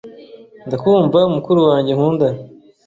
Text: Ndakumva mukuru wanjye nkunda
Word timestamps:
Ndakumva 0.67 1.19
mukuru 1.35 1.59
wanjye 1.69 1.91
nkunda 1.93 2.27